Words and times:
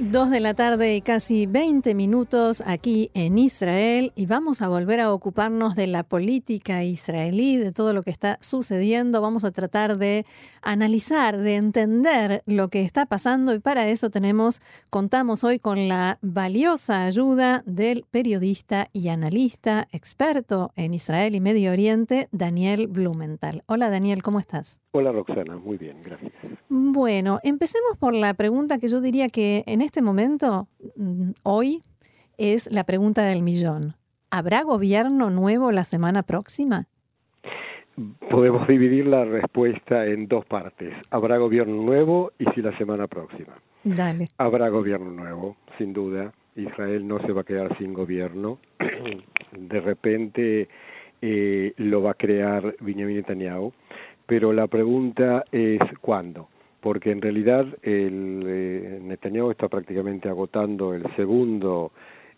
Dos 0.00 0.30
de 0.30 0.38
la 0.38 0.54
tarde 0.54 0.94
y 0.94 1.00
casi 1.00 1.46
20 1.46 1.92
minutos 1.96 2.62
aquí 2.64 3.10
en 3.14 3.36
Israel 3.36 4.12
y 4.14 4.26
vamos 4.26 4.62
a 4.62 4.68
volver 4.68 5.00
a 5.00 5.12
ocuparnos 5.12 5.74
de 5.74 5.88
la 5.88 6.04
política 6.04 6.84
israelí, 6.84 7.56
de 7.56 7.72
todo 7.72 7.92
lo 7.92 8.04
que 8.04 8.10
está 8.12 8.38
sucediendo. 8.40 9.20
Vamos 9.20 9.42
a 9.42 9.50
tratar 9.50 9.98
de 9.98 10.24
analizar, 10.62 11.36
de 11.36 11.56
entender 11.56 12.42
lo 12.46 12.68
que 12.68 12.82
está 12.82 13.06
pasando 13.06 13.52
y 13.54 13.58
para 13.58 13.88
eso 13.88 14.08
tenemos, 14.08 14.60
contamos 14.88 15.42
hoy 15.42 15.58
con 15.58 15.88
la 15.88 16.18
valiosa 16.22 17.02
ayuda 17.02 17.64
del 17.66 18.04
periodista 18.08 18.86
y 18.92 19.08
analista 19.08 19.88
experto 19.90 20.70
en 20.76 20.94
Israel 20.94 21.34
y 21.34 21.40
Medio 21.40 21.72
Oriente, 21.72 22.28
Daniel 22.30 22.86
Blumenthal. 22.86 23.64
Hola 23.66 23.90
Daniel, 23.90 24.22
¿cómo 24.22 24.38
estás? 24.38 24.80
Hola 24.92 25.10
Roxana, 25.10 25.56
muy 25.56 25.76
bien, 25.76 26.00
gracias. 26.04 26.32
Bueno, 26.68 27.40
empecemos 27.42 27.96
por 27.98 28.14
la 28.14 28.34
pregunta 28.34 28.78
que 28.78 28.88
yo 28.88 29.00
diría 29.00 29.28
que 29.28 29.64
en 29.66 29.80
este 29.80 29.87
momento, 30.02 30.68
mm, 30.96 31.30
hoy, 31.42 31.82
es 32.36 32.70
la 32.72 32.84
pregunta 32.84 33.24
del 33.24 33.42
millón. 33.42 33.94
¿Habrá 34.30 34.62
gobierno 34.62 35.30
nuevo 35.30 35.72
la 35.72 35.84
semana 35.84 36.22
próxima? 36.22 36.86
Podemos 38.30 38.68
dividir 38.68 39.06
la 39.06 39.24
respuesta 39.24 40.06
en 40.06 40.28
dos 40.28 40.44
partes. 40.44 40.94
Habrá 41.10 41.38
gobierno 41.38 41.82
nuevo 41.82 42.32
y 42.38 42.44
si 42.54 42.62
la 42.62 42.76
semana 42.78 43.06
próxima. 43.08 43.54
Dale. 43.82 44.28
Habrá 44.38 44.68
gobierno 44.68 45.10
nuevo, 45.10 45.56
sin 45.78 45.92
duda. 45.92 46.32
Israel 46.54 47.08
no 47.08 47.20
se 47.20 47.32
va 47.32 47.40
a 47.40 47.44
quedar 47.44 47.76
sin 47.78 47.94
gobierno. 47.94 48.58
De 49.52 49.80
repente 49.80 50.68
eh, 51.22 51.72
lo 51.76 52.02
va 52.02 52.12
a 52.12 52.14
crear 52.14 52.76
Benjamin 52.80 53.16
Netanyahu. 53.16 53.72
Pero 54.26 54.52
la 54.52 54.66
pregunta 54.66 55.44
es 55.50 55.80
¿cuándo? 56.00 56.48
Porque 56.80 57.10
en 57.10 57.20
realidad 57.20 57.66
el 57.82 58.42
eh, 58.46 58.98
Netanyahu 59.02 59.50
está 59.50 59.68
prácticamente 59.68 60.28
agotando 60.28 60.94
el 60.94 61.04
segundo 61.16 61.92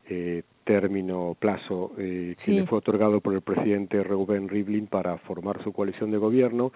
eh, 0.08 0.42
término 0.64 1.36
plazo 1.38 1.92
eh, 1.98 2.34
que 2.42 2.52
le 2.52 2.66
fue 2.66 2.78
otorgado 2.78 3.20
por 3.20 3.34
el 3.34 3.42
presidente 3.42 4.02
Reuben 4.02 4.48
Rivlin 4.48 4.86
para 4.86 5.18
formar 5.18 5.62
su 5.62 5.72
coalición 5.72 6.10
de 6.10 6.18
gobierno 6.18 6.72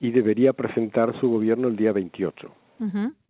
y 0.00 0.10
debería 0.10 0.52
presentar 0.52 1.18
su 1.20 1.30
gobierno 1.30 1.68
el 1.68 1.76
día 1.76 1.92
28. 1.92 2.50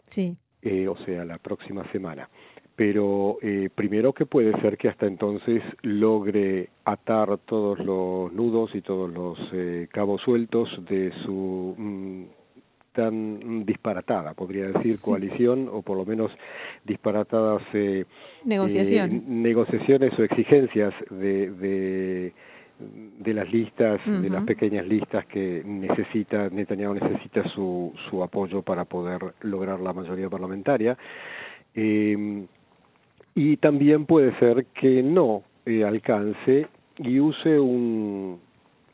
Sí. 0.06 0.36
Eh, 0.62 0.88
o 0.88 0.96
sea, 1.04 1.24
la 1.24 1.38
próxima 1.38 1.90
semana. 1.92 2.28
Pero 2.74 3.38
eh, 3.40 3.70
primero 3.74 4.12
que 4.12 4.26
puede 4.26 4.52
ser 4.60 4.76
que 4.76 4.88
hasta 4.88 5.06
entonces 5.06 5.62
logre 5.82 6.70
atar 6.84 7.38
todos 7.46 7.78
los 7.78 8.32
nudos 8.32 8.74
y 8.74 8.82
todos 8.82 9.10
los 9.10 9.38
eh, 9.52 9.88
cabos 9.92 10.20
sueltos 10.22 10.68
de 10.88 11.12
su 11.24 11.74
mm, 11.78 12.24
tan 12.96 13.64
disparatada, 13.66 14.34
podría 14.34 14.68
decir, 14.68 14.96
coalición 15.04 15.68
o 15.70 15.82
por 15.82 15.96
lo 15.96 16.04
menos 16.04 16.32
disparatadas 16.84 17.62
eh, 17.74 18.04
negociaciones. 18.44 19.28
Eh, 19.28 19.30
negociaciones 19.30 20.18
o 20.18 20.24
exigencias 20.24 20.94
de, 21.10 21.50
de, 21.50 22.32
de 22.78 23.34
las 23.34 23.52
listas, 23.52 24.00
de 24.06 24.30
las 24.30 24.44
pequeñas 24.44 24.86
listas 24.86 25.26
que 25.26 25.62
necesita, 25.64 26.48
Netanyahu 26.48 26.94
necesita 26.94 27.46
su, 27.50 27.92
su 28.08 28.22
apoyo 28.22 28.62
para 28.62 28.84
poder 28.84 29.20
lograr 29.42 29.78
la 29.80 29.92
mayoría 29.92 30.28
parlamentaria. 30.30 30.96
Eh, 31.74 32.46
y 33.34 33.56
también 33.58 34.06
puede 34.06 34.36
ser 34.38 34.64
que 34.80 35.02
no 35.02 35.42
eh, 35.66 35.84
alcance 35.84 36.66
y 36.96 37.20
use 37.20 37.60
un, 37.60 38.40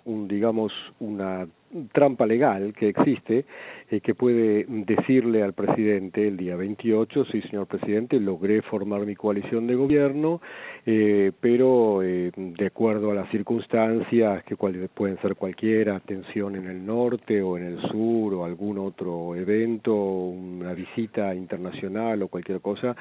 un 0.05 0.27
digamos 0.27 0.72
una 0.98 1.47
trampa 1.92 2.27
legal 2.27 2.73
que 2.73 2.89
existe 2.89 3.45
eh, 3.91 4.01
que 4.01 4.15
puede 4.15 4.65
decirle 4.69 5.42
al 5.42 5.53
presidente 5.53 6.27
el 6.27 6.37
día 6.37 6.56
28, 6.56 7.27
sí 7.27 7.43
señor 7.43 7.66
presidente, 7.66 8.19
logré 8.19 8.62
formar 8.62 9.05
mi 9.05 9.15
coalición 9.15 9.66
de 9.66 9.75
gobierno, 9.75 10.41
eh, 10.87 11.33
pero 11.41 12.03
eh, 12.03 12.31
de 12.34 12.66
acuerdo 12.66 13.10
a 13.10 13.15
las 13.15 13.31
circunstancias, 13.31 14.44
que 14.44 14.56
pueden 14.56 15.21
ser 15.21 15.34
cualquiera, 15.37 16.00
tensión 16.00 16.56
en 16.56 16.66
el 16.66 16.84
norte 16.84 17.43
o 17.43 17.56
en 17.56 17.65
el 17.65 17.81
sur 17.91 18.34
o 18.34 18.44
algún 18.44 18.78
otro 18.78 19.37
evento, 19.37 19.94
una 19.94 20.72
visita 20.72 21.34
internacional 21.34 22.22
o 22.22 22.28
cualquier 22.28 22.60
cosa, 22.60 22.97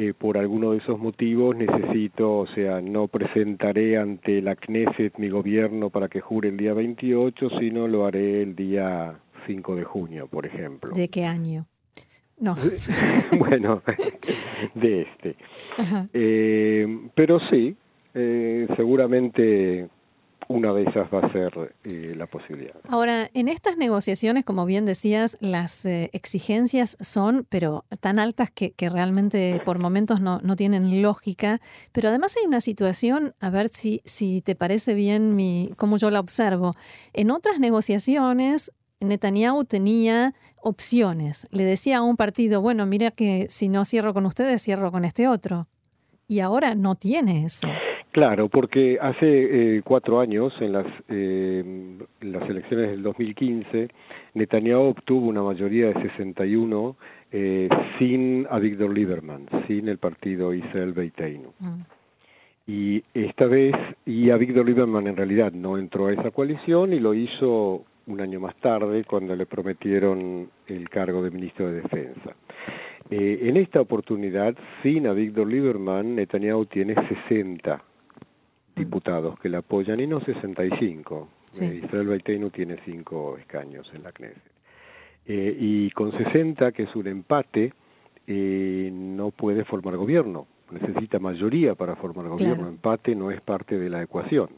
eh, 0.00 0.14
por 0.16 0.38
alguno 0.38 0.70
de 0.70 0.78
esos 0.78 0.96
motivos 0.96 1.56
necesito, 1.56 2.38
o 2.38 2.46
sea, 2.46 2.80
no 2.80 3.08
presentaré 3.08 3.98
ante 3.98 4.40
la 4.40 4.54
Knesset 4.54 5.18
mi 5.18 5.28
gobierno 5.28 5.90
para 5.90 6.06
que 6.06 6.20
jure 6.20 6.50
el 6.50 6.56
día 6.56 6.72
28, 6.72 7.50
sino 7.58 7.88
lo 7.88 8.06
haré 8.08 8.42
el 8.42 8.56
día 8.56 9.18
5 9.46 9.76
de 9.76 9.84
junio, 9.84 10.26
por 10.26 10.46
ejemplo. 10.46 10.92
¿De 10.94 11.08
qué 11.08 11.24
año? 11.24 11.66
No. 12.40 12.56
bueno, 13.38 13.82
de 14.74 15.02
este. 15.02 15.36
Eh, 16.12 17.08
pero 17.14 17.38
sí, 17.50 17.76
eh, 18.14 18.66
seguramente 18.76 19.88
una 20.46 20.72
de 20.72 20.82
esas 20.84 21.12
va 21.12 21.20
a 21.20 21.32
ser 21.32 21.74
eh, 21.84 22.14
la 22.16 22.26
posibilidad. 22.26 22.74
Ahora, 22.88 23.28
en 23.34 23.48
estas 23.48 23.76
negociaciones, 23.76 24.44
como 24.44 24.64
bien 24.64 24.86
decías, 24.86 25.36
las 25.40 25.84
eh, 25.84 26.10
exigencias 26.12 26.96
son, 27.00 27.46
pero 27.48 27.84
tan 28.00 28.18
altas 28.18 28.50
que, 28.50 28.72
realmente 28.88 29.60
por 29.64 29.78
momentos 29.78 30.20
no, 30.20 30.40
no, 30.42 30.56
tienen 30.56 31.02
lógica. 31.02 31.60
Pero 31.92 32.08
además 32.08 32.34
hay 32.38 32.46
una 32.46 32.60
situación, 32.60 33.34
a 33.40 33.50
ver 33.50 33.68
si, 33.68 34.00
si 34.04 34.40
te 34.40 34.54
parece 34.54 34.94
bien 34.94 35.36
mi, 35.36 35.72
cómo 35.76 35.98
yo 35.98 36.10
la 36.10 36.20
observo. 36.20 36.74
En 37.12 37.30
otras 37.30 37.58
negociaciones, 37.58 38.72
Netanyahu 39.00 39.64
tenía 39.64 40.34
opciones. 40.62 41.46
Le 41.50 41.64
decía 41.64 41.98
a 41.98 42.02
un 42.02 42.16
partido, 42.16 42.60
bueno, 42.62 42.86
mira 42.86 43.10
que 43.10 43.46
si 43.50 43.68
no 43.68 43.84
cierro 43.84 44.14
con 44.14 44.26
ustedes, 44.26 44.62
cierro 44.62 44.90
con 44.90 45.04
este 45.04 45.28
otro. 45.28 45.68
Y 46.26 46.40
ahora 46.40 46.74
no 46.74 46.94
tiene 46.94 47.44
eso. 47.44 47.68
Claro, 48.18 48.48
porque 48.48 48.98
hace 49.00 49.76
eh, 49.76 49.82
cuatro 49.84 50.18
años, 50.18 50.52
en 50.58 50.72
las, 50.72 50.86
eh, 51.08 51.62
las 52.20 52.50
elecciones 52.50 52.90
del 52.90 53.04
2015, 53.04 53.88
Netanyahu 54.34 54.88
obtuvo 54.88 55.28
una 55.28 55.40
mayoría 55.40 55.86
de 55.86 56.02
61 56.02 56.96
eh, 57.30 57.68
sin 57.96 58.44
a 58.50 58.58
Víctor 58.58 58.92
Lieberman, 58.92 59.46
sin 59.68 59.86
el 59.88 59.98
partido 59.98 60.52
Israel 60.52 60.94
Beiteinu. 60.94 61.52
Mm. 61.60 61.80
Y 62.66 63.04
esta 63.14 63.46
vez, 63.46 63.76
y 64.04 64.30
a 64.30 64.36
Víctor 64.36 64.66
Lieberman 64.66 65.06
en 65.06 65.14
realidad 65.14 65.52
no 65.52 65.78
entró 65.78 66.08
a 66.08 66.12
esa 66.12 66.32
coalición 66.32 66.92
y 66.92 66.98
lo 66.98 67.14
hizo 67.14 67.84
un 68.08 68.20
año 68.20 68.40
más 68.40 68.56
tarde 68.56 69.04
cuando 69.04 69.36
le 69.36 69.46
prometieron 69.46 70.50
el 70.66 70.88
cargo 70.88 71.22
de 71.22 71.30
ministro 71.30 71.68
de 71.70 71.82
Defensa. 71.82 72.34
Eh, 73.10 73.42
en 73.42 73.56
esta 73.58 73.80
oportunidad, 73.80 74.56
sin 74.82 75.06
a 75.06 75.12
Víctor 75.12 75.46
Lieberman, 75.46 76.16
Netanyahu 76.16 76.66
tiene 76.66 76.96
60 77.28 77.84
diputados 78.78 79.38
que 79.40 79.48
la 79.48 79.58
apoyan 79.58 80.00
y 80.00 80.06
no 80.06 80.20
65. 80.20 81.28
Sí. 81.50 81.64
Eh, 81.64 81.80
Israel 81.84 82.06
Beiteinu 82.06 82.50
tiene 82.50 82.78
cinco 82.84 83.36
escaños 83.38 83.90
en 83.94 84.02
la 84.02 84.12
Knesset. 84.12 84.42
Eh, 85.26 85.56
y 85.58 85.90
con 85.90 86.12
60, 86.12 86.72
que 86.72 86.84
es 86.84 86.96
un 86.96 87.06
empate, 87.06 87.72
eh, 88.26 88.90
no 88.92 89.30
puede 89.30 89.64
formar 89.64 89.96
gobierno. 89.96 90.46
Necesita 90.70 91.18
mayoría 91.18 91.74
para 91.74 91.96
formar 91.96 92.28
gobierno. 92.28 92.68
Empate 92.68 93.14
no 93.14 93.30
es 93.30 93.40
parte 93.40 93.78
de 93.78 93.90
la 93.90 94.02
ecuación. 94.02 94.48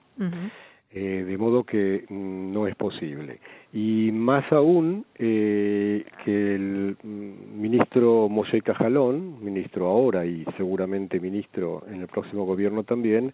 Eh, 0.92 1.24
de 1.24 1.38
modo 1.38 1.62
que 1.62 2.04
mm, 2.08 2.52
no 2.52 2.66
es 2.66 2.74
posible. 2.74 3.38
Y 3.72 4.10
más 4.10 4.50
aún 4.50 5.06
eh, 5.16 6.04
que 6.24 6.54
el 6.56 6.96
mm, 7.00 7.60
ministro 7.60 8.28
Moshe 8.28 8.60
Cajalón, 8.60 9.36
ministro 9.40 9.86
ahora 9.86 10.26
y 10.26 10.44
seguramente 10.56 11.20
ministro 11.20 11.84
en 11.88 12.00
el 12.00 12.08
próximo 12.08 12.44
gobierno 12.44 12.82
también, 12.82 13.32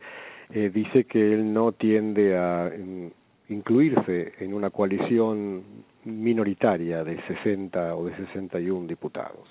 eh, 0.50 0.71
dice 0.72 1.05
que 1.05 1.33
él 1.33 1.50
no 1.55 1.72
tiende 1.72 2.37
a 2.37 2.70
mm, 2.76 3.53
incluirse 3.55 4.35
en 4.38 4.52
una 4.52 4.69
coalición 4.69 5.62
minoritaria 6.06 7.05
de 7.05 7.20
60 7.26 7.94
o 7.94 8.06
de 8.06 8.17
61 8.17 8.87
diputados. 8.87 9.47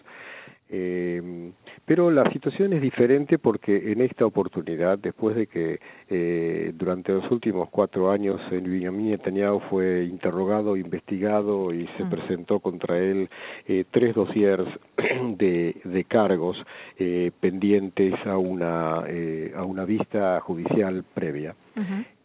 Eh, 0.68 1.52
pero 1.86 2.10
la 2.10 2.28
situación 2.32 2.74
es 2.74 2.82
diferente 2.82 3.38
porque 3.38 3.92
en 3.92 4.02
esta 4.02 4.26
oportunidad, 4.26 4.98
después 4.98 5.36
de 5.36 5.46
que 5.46 5.80
eh, 6.10 6.72
durante 6.74 7.12
los 7.12 7.30
últimos 7.30 7.70
cuatro 7.70 8.10
años 8.10 8.42
el 8.52 8.68
Benjamin 8.68 9.12
Netanyahu 9.12 9.60
fue 9.70 10.06
interrogado, 10.06 10.76
investigado 10.76 11.72
y 11.72 11.88
se 11.98 12.06
presentó 12.06 12.60
contra 12.60 12.98
él 12.98 13.30
eh, 13.68 13.86
tres 13.92 14.16
dossiers 14.16 14.68
de, 15.38 15.76
de 15.84 16.04
cargos 16.06 16.58
eh, 16.98 17.32
pendientes 17.40 18.16
a 18.26 18.38
una, 18.38 19.04
eh, 19.08 19.54
a 19.56 19.64
una 19.64 19.86
vista 19.86 20.40
judicial 20.42 21.04
previa. 21.14 21.56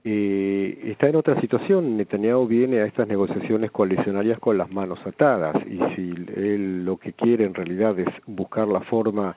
Eh, 0.05 0.93
está 0.93 1.09
en 1.09 1.17
otra 1.17 1.41
situación. 1.41 1.97
Netanyahu 1.97 2.47
viene 2.47 2.81
a 2.81 2.87
estas 2.87 3.07
negociaciones 3.07 3.71
coalicionarias 3.71 4.39
con 4.39 4.57
las 4.57 4.71
manos 4.71 4.99
atadas 5.07 5.57
y 5.67 5.79
si 5.95 6.11
él 6.37 6.85
lo 6.85 6.97
que 6.97 7.13
quiere 7.13 7.45
en 7.45 7.55
realidad 7.55 7.99
es 7.99 8.09
buscar 8.27 8.67
la 8.67 8.81
forma 8.81 9.37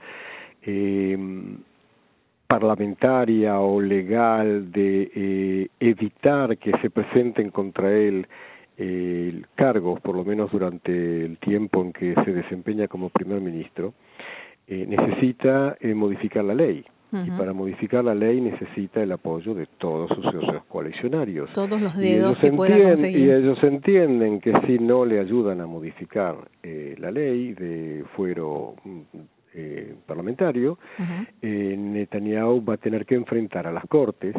eh, 0.62 1.18
parlamentaria 2.48 3.60
o 3.60 3.82
legal 3.82 4.72
de 4.72 5.12
eh, 5.14 5.68
evitar 5.80 6.58
que 6.58 6.72
se 6.82 6.90
presenten 6.90 7.50
contra 7.50 7.92
él 7.92 8.28
eh, 8.78 9.42
cargos, 9.56 10.00
por 10.02 10.16
lo 10.16 10.26
menos 10.26 10.52
durante 10.52 11.26
el 11.26 11.38
tiempo 11.38 11.82
en 11.82 11.94
que 11.94 12.16
se 12.26 12.34
desempeña 12.34 12.88
como 12.88 13.10
primer 13.10 13.42
ministro, 13.42 13.94
eh, 14.68 14.86
necesita 14.88 15.78
eh, 15.80 15.94
modificar 15.94 16.44
la 16.44 16.56
ley. 16.56 16.86
Y 17.14 17.30
para 17.32 17.54
modificar 17.54 18.04
la 18.04 18.16
ley 18.16 18.42
necesita 18.42 19.04
el 19.04 19.12
apoyo 19.12 19.54
de 19.54 19.68
todos 19.78 20.10
sus 20.10 20.24
socios 20.26 20.64
coalicionarios. 20.68 21.52
Todos 21.52 21.80
los 21.80 21.96
dedos 21.96 22.38
que 22.38 22.52
pueda 22.52 22.82
conseguir. 22.82 23.28
Y 23.28 23.32
ellos 23.32 23.60
entienden 23.64 24.42
que 24.42 24.52
si 24.66 24.80
no 24.80 25.06
le 25.06 25.20
ayudan 25.20 25.62
a 25.62 25.68
modificar 25.68 26.36
eh, 26.64 26.96
la 26.98 27.12
ley 27.12 27.54
de 27.54 28.04
fuero 28.16 28.76
mm, 28.84 29.00
eh, 29.54 29.96
parlamentario, 30.08 30.80
eh, 31.42 31.76
Netanyahu 31.78 32.66
va 32.66 32.74
a 32.74 32.78
tener 32.78 33.06
que 33.06 33.14
enfrentar 33.14 33.68
a 33.68 33.72
las 33.72 33.86
Cortes, 33.86 34.36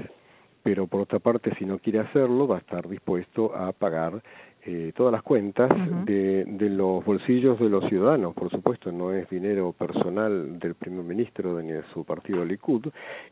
pero 0.65 0.89
por 0.89 1.03
otra 1.03 1.21
parte, 1.21 1.55
si 1.57 1.65
no 1.65 1.79
quiere 1.79 2.01
hacerlo, 2.01 2.49
va 2.49 2.57
a 2.57 2.61
estar 2.61 2.89
dispuesto 2.89 3.55
a 3.55 3.71
pagar 3.73 4.21
eh, 4.67 4.93
todas 4.97 5.13
las 5.13 5.23
cuentas 5.23 5.71
de, 6.07 6.45
de, 6.47 6.71
los 6.71 7.05
bolsillos 7.05 7.59
de 7.59 7.69
los 7.69 7.87
ciudadanos, 7.89 8.35
por 8.35 8.51
supuesto, 8.51 8.91
no 8.91 9.13
es 9.13 9.29
dinero 9.29 9.73
personal 9.73 10.59
del 10.59 10.75
primer 10.75 11.05
ministro 11.05 11.61
ni 11.61 11.73
de 11.73 11.83
su 11.93 12.05
partido 12.05 12.45
Likud, 12.45 12.87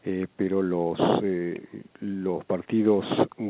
eh, 0.04 0.26
pero 0.36 0.60
los, 0.60 0.98
eh, 1.22 1.58
los 2.00 2.44
partidos 2.44 3.06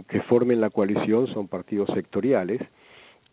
que 0.08 0.20
formen 0.23 0.61
la 0.61 0.70
coalición 0.70 1.26
son 1.34 1.49
partidos 1.49 1.90
sectoriales 1.93 2.61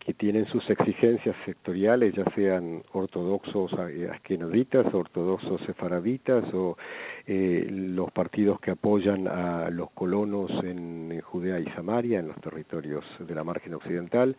que 0.04 0.14
tienen 0.14 0.46
sus 0.46 0.68
exigencias 0.70 1.36
sectoriales, 1.44 2.14
ya 2.14 2.24
sean 2.34 2.82
ortodoxos 2.92 3.70
askenoditas, 4.12 4.92
ortodoxos 4.94 5.60
sefaraditas 5.66 6.42
o 6.54 6.78
eh, 7.26 7.66
los 7.70 8.10
partidos 8.10 8.58
que 8.60 8.70
apoyan 8.70 9.28
a 9.28 9.68
los 9.70 9.90
colonos 9.90 10.50
en, 10.64 11.20
Judea 11.20 11.60
y 11.60 11.66
Samaria, 11.76 12.18
en 12.18 12.28
los 12.28 12.40
territorios 12.40 13.04
de 13.18 13.34
la 13.34 13.44
margen 13.44 13.74
occidental. 13.74 14.36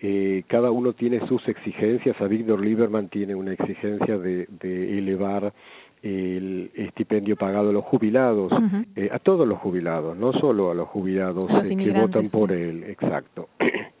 Eh, 0.00 0.44
cada 0.46 0.70
uno 0.70 0.92
tiene 0.92 1.26
sus 1.26 1.46
exigencias. 1.48 2.18
A 2.20 2.26
Víctor 2.26 2.60
Lieberman 2.64 3.08
tiene 3.08 3.34
una 3.34 3.52
exigencia 3.52 4.16
de, 4.16 4.46
elevar 4.62 5.52
el 6.02 6.70
estipendio 6.74 7.36
pagado 7.36 7.70
a 7.70 7.72
los 7.72 7.84
jubilados, 7.84 8.52
eh, 8.94 9.08
a 9.10 9.18
todos 9.18 9.46
los 9.48 9.58
jubilados, 9.58 10.16
no 10.16 10.32
solo 10.34 10.70
a 10.70 10.74
los 10.74 10.88
jubilados 10.88 11.46
que 11.46 12.00
votan 12.00 12.28
por 12.30 12.52
él, 12.52 12.84
exacto. 12.84 13.48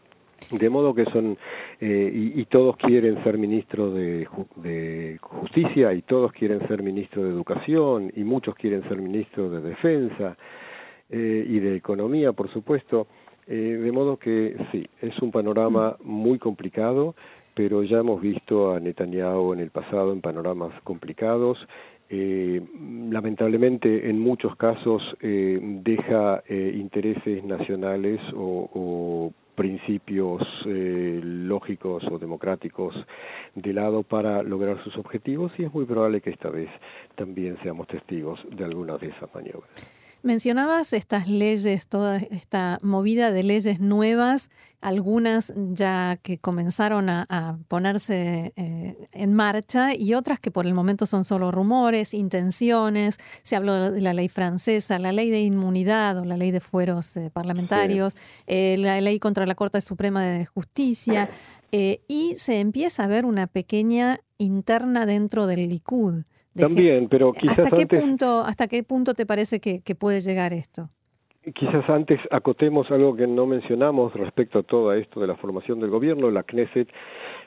De 0.50 0.68
modo 0.68 0.94
que 0.94 1.04
son, 1.06 1.36
eh, 1.80 2.10
y, 2.34 2.44
todos 2.46 2.76
quieren 2.76 3.22
ser 3.24 3.38
ministros 3.38 3.94
de, 3.94 4.28
de, 4.56 5.18
Justicia, 5.20 5.92
y 5.92 6.02
todos 6.02 6.32
quieren 6.32 6.66
ser 6.68 6.82
ministros 6.82 7.24
de 7.24 7.30
Educación, 7.30 8.12
y 8.14 8.24
muchos 8.24 8.54
quieren 8.54 8.82
ser 8.88 8.98
ministros 8.98 9.52
de 9.52 9.60
Defensa 9.60 10.36
eh, 11.10 11.44
y 11.48 11.58
de 11.58 11.76
Economía, 11.76 12.32
por 12.32 12.52
supuesto. 12.52 13.06
Eh, 13.46 13.54
de 13.54 13.92
modo 13.92 14.16
que 14.16 14.56
sí, 14.72 14.86
es 15.02 15.18
un 15.20 15.30
panorama 15.30 15.96
muy 16.02 16.38
complicado, 16.38 17.14
pero 17.54 17.82
ya 17.82 17.98
hemos 17.98 18.20
visto 18.20 18.72
a 18.72 18.80
Netanyahu 18.80 19.52
en 19.52 19.60
el 19.60 19.70
pasado 19.70 20.12
en 20.12 20.20
panoramas 20.20 20.72
complicados. 20.82 21.58
Eh, 22.10 22.60
lamentablemente 23.10 24.10
en 24.10 24.20
muchos 24.20 24.54
casos 24.56 25.02
eh, 25.20 25.58
deja 25.82 26.42
eh, 26.46 26.72
intereses 26.76 27.42
nacionales 27.44 28.20
o, 28.36 28.68
o 28.74 29.32
principios 29.54 30.42
eh, 30.66 31.20
lógicos 31.22 32.04
o 32.10 32.18
democráticos 32.18 32.94
de 33.54 33.72
lado 33.72 34.02
para 34.02 34.42
lograr 34.42 34.82
sus 34.82 34.96
objetivos 34.96 35.52
y 35.58 35.64
es 35.64 35.72
muy 35.72 35.84
probable 35.84 36.20
que 36.20 36.30
esta 36.30 36.50
vez 36.50 36.68
también 37.14 37.56
seamos 37.62 37.86
testigos 37.86 38.40
de 38.50 38.64
algunas 38.64 39.00
de 39.00 39.08
esas 39.08 39.32
maniobras. 39.34 40.03
Mencionabas 40.24 40.94
estas 40.94 41.28
leyes, 41.28 41.86
toda 41.86 42.16
esta 42.16 42.78
movida 42.80 43.30
de 43.30 43.42
leyes 43.42 43.78
nuevas, 43.78 44.48
algunas 44.80 45.52
ya 45.54 46.18
que 46.22 46.38
comenzaron 46.38 47.10
a, 47.10 47.58
ponerse 47.68 48.54
eh, 48.56 48.96
en 49.12 49.34
marcha 49.34 49.94
y 49.94 50.14
otras 50.14 50.40
que 50.40 50.50
por 50.50 50.64
el 50.64 50.72
momento 50.72 51.04
son 51.04 51.26
solo 51.26 51.50
rumores, 51.50 52.14
intenciones. 52.14 53.18
Se 53.42 53.54
habló 53.54 53.90
de 53.90 54.00
la 54.00 54.14
ley 54.14 54.30
francesa, 54.30 54.98
la 54.98 55.12
ley 55.12 55.28
de 55.28 55.40
inmunidad 55.40 56.16
o 56.16 56.24
la 56.24 56.38
ley 56.38 56.52
de 56.52 56.60
fueros 56.60 57.14
eh, 57.18 57.30
parlamentarios, 57.30 58.14
eh, 58.46 58.76
la 58.78 58.98
ley 59.02 59.18
contra 59.18 59.44
la 59.44 59.54
Corte 59.54 59.82
Suprema 59.82 60.24
de 60.24 60.46
Justicia 60.46 61.28
y 61.70 62.34
se 62.36 62.60
empieza 62.60 63.04
a 63.04 63.08
ver 63.08 63.26
una 63.26 63.46
pequeña 63.46 64.20
interna 64.38 65.04
dentro 65.04 65.46
del 65.46 65.68
Likud. 65.68 66.24
También, 66.54 67.08
pero 67.08 67.32
quizás 67.32 67.58
¿Hasta 67.58 67.76
qué 67.76 67.82
antes, 67.82 68.00
punto, 68.00 68.40
hasta 68.40 68.68
qué 68.68 68.82
punto 68.82 69.14
te 69.14 69.26
parece 69.26 69.60
que, 69.60 69.94
puede 69.94 70.20
llegar 70.20 70.52
esto? 70.52 70.88
Quizás 71.54 71.88
antes 71.88 72.20
acotemos 72.30 72.90
algo 72.90 73.16
que 73.16 73.26
no 73.26 73.46
mencionamos 73.46 74.14
respecto 74.14 74.60
a 74.60 74.62
todo 74.62 74.92
esto 74.94 75.20
de 75.20 75.26
la 75.26 75.36
formación 75.36 75.80
del 75.80 75.90
gobierno. 75.90 76.30
La 76.30 76.42
Knesset, 76.42 76.88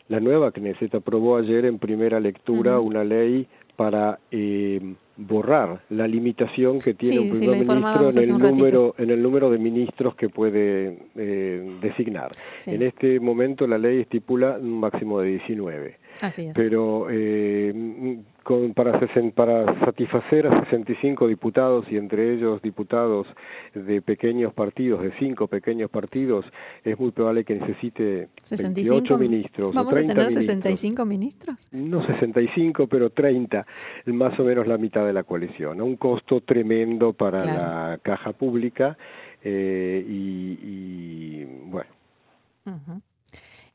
la 0.07 0.19
nueva 0.19 0.51
Knesset 0.51 0.94
aprobó 0.94 1.38
ayer 1.38 1.65
en 1.65 1.80
primera 1.80 2.19
lectura 2.19 2.80
una 2.80 3.04
ley 3.04 3.48
para 3.75 4.19
eh, 4.31 4.95
borrar 5.15 5.81
la 5.89 6.07
limitación 6.07 6.80
que 6.80 6.94
tiene 6.94 7.31
un 7.31 7.38
primer 7.38 7.65
ministro 7.65 8.09
en 8.09 8.24
el 8.24 8.38
número 8.38 8.95
en 8.98 9.09
el 9.09 9.21
número 9.21 9.50
de 9.50 9.57
ministros 9.57 10.15
que 10.15 10.30
puede 10.30 11.00
eh, 11.15 11.77
designar. 11.81 12.31
En 12.65 12.81
este 12.81 13.19
momento 13.19 13.65
la 13.68 13.77
ley 13.77 14.01
estipula 14.01 14.57
un 14.59 14.80
máximo 14.80 15.21
de 15.21 15.30
19. 15.30 15.98
Así 16.22 16.48
es. 16.48 16.54
Pero 16.56 17.08
eh, 17.10 18.19
con, 18.44 18.74
para, 18.74 19.00
para 19.36 19.86
satisfacer 19.86 20.48
a 20.48 20.64
65 20.64 21.28
diputados 21.28 21.86
y 21.90 21.98
entre 21.98 22.34
ellos 22.34 22.62
diputados 22.62 23.28
de 23.74 24.02
pequeños 24.02 24.54
partidos, 24.54 25.02
de 25.02 25.12
cinco 25.19 25.48
pequeños 25.48 25.90
partidos, 25.90 26.46
es 26.84 26.98
muy 27.00 27.12
probable 27.12 27.44
que 27.44 27.56
necesite 27.56 28.30
68 28.44 29.18
ministros. 29.18 29.74
¿Vamos 29.74 29.98
a 29.98 30.06
tener 30.06 30.30
65 30.30 31.06
ministros? 31.06 31.69
No 31.72 32.06
65, 32.06 32.88
pero 32.88 33.10
30, 33.10 33.66
más 34.08 34.40
o 34.40 34.44
menos 34.44 34.68
la 34.68 34.78
mitad 34.78 35.06
de 35.06 35.14
la 35.14 35.24
coalición. 35.24 35.81
Un 35.81 35.98
costo 35.98 36.42
tremendo 36.42 37.14
para 37.14 37.44
la 37.46 38.00
caja 38.02 38.31
pública 38.34 38.98
eh, 39.44 40.06
y, 40.08 41.46
bueno. 41.69 41.90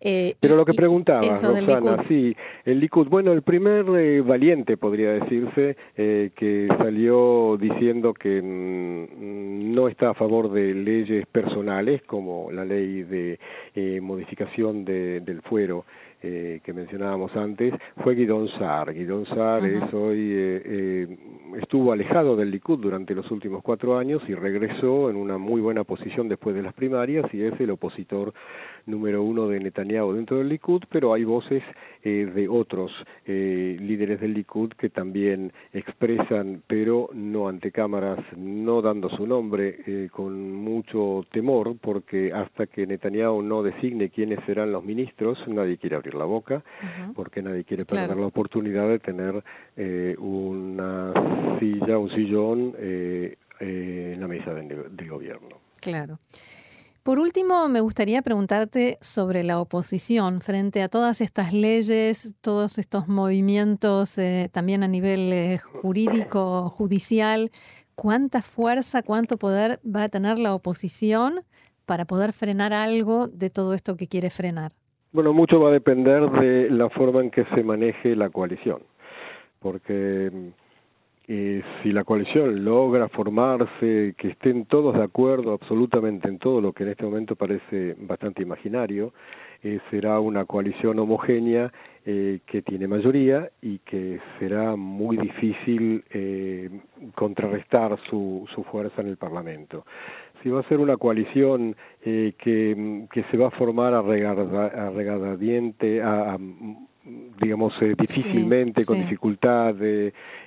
Eh, 0.04 0.34
Pero 0.40 0.56
lo 0.56 0.64
que 0.64 0.72
preguntaba, 0.72 1.20
Rosana, 1.20 2.04
sí, 2.08 2.34
el 2.64 2.80
Likud, 2.80 3.06
bueno, 3.06 3.30
el 3.32 3.42
primer 3.42 3.86
eh, 3.96 4.20
valiente, 4.20 4.76
podría 4.76 5.12
decirse, 5.12 5.76
eh, 5.96 6.30
que 6.34 6.66
salió 6.76 7.56
diciendo 7.56 8.12
que 8.12 8.42
mm, 8.42 9.72
no 9.72 9.86
está 9.86 10.10
a 10.10 10.14
favor 10.14 10.50
de 10.50 10.74
leyes 10.74 11.24
personales, 11.26 12.02
como 12.02 12.50
la 12.50 12.64
ley 12.64 13.04
de 13.04 13.38
modificación 14.00 14.84
de, 14.84 15.20
del 15.20 15.40
fuero 15.42 15.84
eh, 16.22 16.60
que 16.64 16.72
mencionábamos 16.72 17.34
antes, 17.36 17.74
fue 18.02 18.14
Guidón 18.14 18.48
Sar. 18.58 18.92
Guidón 18.94 19.26
Sar 19.26 19.64
es 19.64 19.92
hoy, 19.92 20.18
eh, 20.32 20.62
eh, 20.64 21.18
estuvo 21.60 21.92
alejado 21.92 22.36
del 22.36 22.50
Likud 22.50 22.78
durante 22.78 23.14
los 23.14 23.30
últimos 23.30 23.62
cuatro 23.62 23.98
años 23.98 24.22
y 24.28 24.34
regresó 24.34 25.10
en 25.10 25.16
una 25.16 25.38
muy 25.38 25.60
buena 25.60 25.84
posición 25.84 26.28
después 26.28 26.54
de 26.54 26.62
las 26.62 26.74
primarias 26.74 27.26
y 27.34 27.42
es 27.42 27.58
el 27.60 27.70
opositor 27.70 28.32
número 28.86 29.22
uno 29.22 29.48
de 29.48 29.60
Netanyahu 29.60 30.12
dentro 30.12 30.38
del 30.38 30.48
Likud, 30.48 30.82
pero 30.90 31.12
hay 31.14 31.24
voces 31.24 31.62
eh, 32.02 32.30
de 32.34 32.48
otros 32.48 32.90
eh, 33.26 33.76
líderes 33.80 34.20
del 34.20 34.34
Likud 34.34 34.72
que 34.72 34.90
también 34.90 35.52
expresan, 35.72 36.62
pero 36.66 37.10
no 37.12 37.48
ante 37.48 37.70
cámaras, 37.70 38.18
no 38.36 38.82
dando 38.82 39.08
su 39.10 39.26
nombre, 39.26 40.08
con 40.10 40.52
mucho 40.52 41.24
temor, 41.32 41.76
porque 41.80 42.32
hasta 42.32 42.66
que 42.66 42.86
Netanyahu 42.86 43.42
no 43.42 43.62
designe 43.62 44.10
quiénes 44.10 44.38
serán 44.46 44.72
los 44.72 44.84
ministros, 44.84 45.38
nadie 45.48 45.78
quiere 45.78 45.96
abrir 45.96 46.11
la 46.14 46.24
boca, 46.24 46.62
porque 47.14 47.42
nadie 47.42 47.64
quiere 47.64 47.84
perder 47.84 48.16
la 48.16 48.26
oportunidad 48.26 48.88
de 48.88 48.98
tener 48.98 49.42
una 50.18 51.12
silla, 51.58 51.98
un 51.98 52.10
sillón 52.10 52.74
en 52.78 54.20
la 54.20 54.28
mesa 54.28 54.52
de 54.54 55.08
gobierno. 55.08 55.56
Claro. 55.80 56.18
Por 57.02 57.18
último, 57.18 57.68
me 57.68 57.80
gustaría 57.80 58.22
preguntarte 58.22 58.96
sobre 59.00 59.42
la 59.42 59.58
oposición 59.58 60.40
frente 60.40 60.82
a 60.82 60.88
todas 60.88 61.20
estas 61.20 61.52
leyes, 61.52 62.36
todos 62.40 62.78
estos 62.78 63.08
movimientos 63.08 64.18
eh, 64.18 64.48
también 64.52 64.84
a 64.84 64.88
nivel 64.88 65.32
eh, 65.32 65.58
jurídico, 65.58 66.70
judicial. 66.70 67.50
¿Cuánta 67.96 68.40
fuerza, 68.40 69.02
cuánto 69.02 69.36
poder 69.36 69.80
va 69.84 70.04
a 70.04 70.08
tener 70.08 70.38
la 70.38 70.54
oposición 70.54 71.44
para 71.86 72.04
poder 72.04 72.32
frenar 72.32 72.72
algo 72.72 73.26
de 73.26 73.50
todo 73.50 73.74
esto 73.74 73.96
que 73.96 74.06
quiere 74.06 74.30
frenar? 74.30 74.72
Bueno, 75.12 75.34
mucho 75.34 75.60
va 75.60 75.68
a 75.68 75.72
depender 75.72 76.30
de 76.30 76.70
la 76.70 76.88
forma 76.88 77.20
en 77.20 77.30
que 77.30 77.44
se 77.54 77.62
maneje 77.62 78.16
la 78.16 78.30
coalición, 78.30 78.78
porque 79.60 80.30
eh, 81.28 81.62
si 81.82 81.92
la 81.92 82.02
coalición 82.04 82.64
logra 82.64 83.10
formarse, 83.10 84.14
que 84.16 84.28
estén 84.28 84.64
todos 84.64 84.94
de 84.96 85.02
acuerdo 85.02 85.52
absolutamente 85.52 86.28
en 86.28 86.38
todo 86.38 86.62
lo 86.62 86.72
que 86.72 86.84
en 86.84 86.88
este 86.90 87.04
momento 87.04 87.36
parece 87.36 87.94
bastante 87.98 88.42
imaginario, 88.42 89.12
eh, 89.62 89.80
será 89.90 90.18
una 90.18 90.46
coalición 90.46 90.98
homogénea 90.98 91.70
eh, 92.06 92.40
que 92.46 92.62
tiene 92.62 92.88
mayoría 92.88 93.50
y 93.60 93.80
que 93.80 94.18
será 94.38 94.76
muy 94.76 95.18
difícil 95.18 96.04
contrarrestar 97.14 97.98
su, 98.08 98.48
su 98.54 98.64
fuerza 98.64 99.02
en 99.02 99.08
el 99.08 99.18
Parlamento. 99.18 99.84
Si 100.42 100.50
va 100.50 100.60
a 100.60 100.68
ser 100.68 100.78
una 100.78 100.96
coalición 100.96 101.76
eh, 102.04 102.34
que, 102.38 103.06
que 103.12 103.24
se 103.30 103.36
va 103.36 103.48
a 103.48 103.50
formar 103.50 103.94
a, 103.94 104.02
regadadiente, 104.02 106.02
a, 106.02 106.34
a 106.34 106.38
digamos, 107.40 107.72
eh, 107.80 107.94
difícilmente, 107.98 108.84
con 108.84 108.96
dificultad, 108.96 109.74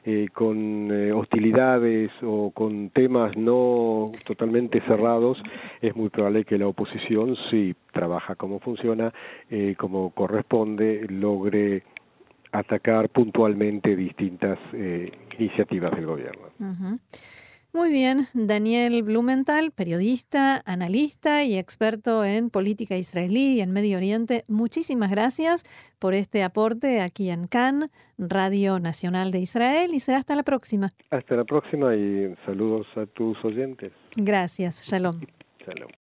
eh, 0.07 0.27
con 0.33 0.91
eh, 0.91 1.11
hostilidades 1.11 2.11
o 2.21 2.51
con 2.51 2.89
temas 2.91 3.35
no 3.35 4.05
totalmente 4.25 4.79
cerrados, 4.81 5.41
es 5.81 5.95
muy 5.95 6.09
probable 6.09 6.45
que 6.45 6.57
la 6.57 6.67
oposición, 6.67 7.35
si 7.49 7.75
trabaja 7.91 8.35
como 8.35 8.59
funciona, 8.59 9.11
eh, 9.49 9.75
como 9.77 10.11
corresponde, 10.11 11.05
logre 11.09 11.83
atacar 12.51 13.09
puntualmente 13.09 13.97
distintas 13.97 14.57
iniciativas 15.37 15.91
del 15.91 16.05
gobierno. 16.05 16.47
Muy 17.75 17.91
bien, 17.91 18.19
Daniel 18.33 19.03
Blumenthal, 19.03 19.71
periodista, 19.71 20.61
analista 20.65 21.43
y 21.43 21.57
experto 21.57 22.23
en 22.23 22.49
política 22.49 22.95
israelí 22.95 23.57
y 23.57 23.59
en 23.59 23.73
Medio 23.73 23.97
Oriente, 23.97 24.45
muchísimas 24.47 25.11
gracias 25.11 25.65
por 25.99 26.13
este 26.13 26.41
aporte 26.43 27.01
aquí 27.01 27.29
en 27.29 27.47
Cannes, 27.47 27.89
Radio 28.17 28.79
Nacional 28.79 29.31
de 29.31 29.39
Israel, 29.39 29.93
y 29.93 29.99
será 29.99 30.19
hasta 30.19 30.35
la 30.35 30.43
próxima. 30.43 30.93
Hasta 31.09 31.35
la 31.35 31.43
próxima 31.43 31.93
y 31.97 32.33
saludos 32.45 32.87
a 32.95 33.07
tus 33.07 33.43
oyentes. 33.43 33.91
Gracias, 34.15 34.81
shalom. 34.89 35.19
Shalom. 35.59 35.91